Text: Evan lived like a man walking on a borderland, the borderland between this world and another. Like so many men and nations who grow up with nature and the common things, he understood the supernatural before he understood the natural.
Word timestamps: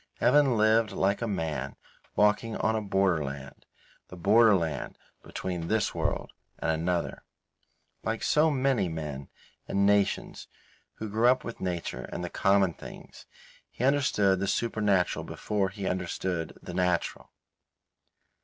Evan 0.19 0.57
lived 0.57 0.91
like 0.91 1.21
a 1.21 1.27
man 1.27 1.75
walking 2.15 2.55
on 2.57 2.75
a 2.75 2.81
borderland, 2.81 3.67
the 4.07 4.15
borderland 4.17 4.97
between 5.21 5.67
this 5.67 5.93
world 5.93 6.31
and 6.57 6.71
another. 6.71 7.23
Like 8.03 8.23
so 8.23 8.49
many 8.49 8.89
men 8.89 9.29
and 9.67 9.85
nations 9.85 10.47
who 10.95 11.07
grow 11.07 11.31
up 11.31 11.43
with 11.43 11.61
nature 11.61 12.09
and 12.11 12.23
the 12.23 12.31
common 12.31 12.73
things, 12.73 13.27
he 13.69 13.83
understood 13.83 14.39
the 14.39 14.47
supernatural 14.47 15.23
before 15.23 15.69
he 15.69 15.85
understood 15.85 16.57
the 16.63 16.73
natural. 16.73 17.29